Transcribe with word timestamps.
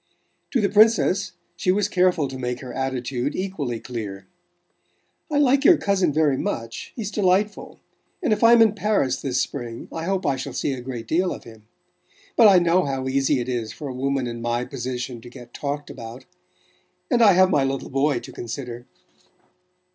To 0.49 0.59
the 0.59 0.67
Princess 0.67 1.33
she 1.55 1.71
was 1.71 1.87
careful 1.87 2.27
to 2.27 2.39
make 2.39 2.61
her 2.61 2.73
attitude 2.73 3.35
equally 3.35 3.79
clear. 3.79 4.25
"I 5.31 5.37
like 5.37 5.63
your 5.63 5.77
cousin 5.77 6.11
very 6.11 6.37
much 6.37 6.91
he's 6.95 7.11
delightful, 7.11 7.79
and 8.23 8.33
if 8.33 8.43
I'm 8.43 8.63
in 8.63 8.73
Paris 8.73 9.21
this 9.21 9.39
spring 9.39 9.87
I 9.93 10.05
hope 10.05 10.25
I 10.25 10.37
shall 10.37 10.53
see 10.53 10.73
a 10.73 10.81
great 10.81 11.05
deal 11.07 11.31
of 11.31 11.43
him. 11.43 11.67
But 12.35 12.47
I 12.47 12.57
know 12.57 12.83
how 12.85 13.07
easy 13.07 13.39
it 13.41 13.47
is 13.47 13.73
for 13.73 13.89
a 13.89 13.93
woman 13.93 14.25
in 14.25 14.41
my 14.41 14.65
position 14.65 15.21
to 15.21 15.29
get 15.29 15.53
talked 15.53 15.91
about 15.91 16.25
and 17.11 17.21
I 17.21 17.33
have 17.33 17.51
my 17.51 17.63
little 17.63 17.91
boy 17.91 18.21
to 18.21 18.31
consider." 18.31 18.87